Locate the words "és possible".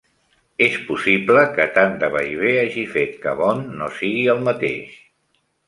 0.67-1.43